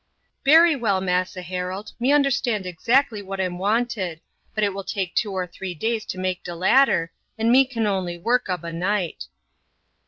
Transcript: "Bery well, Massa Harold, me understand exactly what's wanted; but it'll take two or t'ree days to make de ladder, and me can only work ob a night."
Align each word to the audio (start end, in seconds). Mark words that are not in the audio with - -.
"Bery 0.43 0.75
well, 0.75 0.99
Massa 0.99 1.43
Harold, 1.43 1.93
me 1.99 2.11
understand 2.11 2.65
exactly 2.65 3.21
what's 3.21 3.43
wanted; 3.47 4.19
but 4.55 4.63
it'll 4.63 4.83
take 4.83 5.13
two 5.13 5.31
or 5.31 5.45
t'ree 5.45 5.75
days 5.75 6.05
to 6.05 6.17
make 6.17 6.43
de 6.43 6.55
ladder, 6.55 7.11
and 7.37 7.51
me 7.51 7.65
can 7.65 7.85
only 7.85 8.17
work 8.17 8.49
ob 8.49 8.65
a 8.65 8.73
night." 8.73 9.27